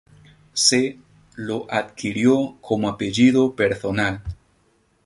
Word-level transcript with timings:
C.. 0.55 0.99
lo 1.35 1.67
adquirió 1.69 2.57
como 2.63 2.89
apellido 2.89 3.55
personal. 3.55 4.23